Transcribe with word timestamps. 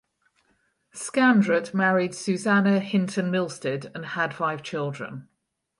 Scandrett 0.95 1.75
married 1.75 2.15
Susannah 2.15 2.79
Hinton 2.79 3.29
Milstead 3.31 3.91
and 3.93 4.03
had 4.03 4.33
five 4.33 4.63
children. 4.63 5.27